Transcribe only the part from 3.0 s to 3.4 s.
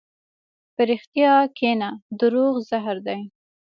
دي.